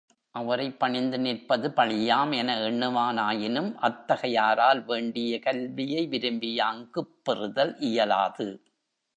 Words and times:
அவரைப் 0.35 0.79
பணிந்து 0.79 1.19
நிற்பது 1.19 1.69
பழியாம்! 1.69 2.35
என 2.35 2.55
எண்ணுவானாயினும் 2.59 3.75
அத்தகையாரால் 3.81 4.83
வேண்டிய 4.85 5.39
கல்வியை 5.39 6.07
விரும்பியாங்குப் 6.07 7.13
பெறுதல் 7.23 7.75
இயலாது. 7.81 8.49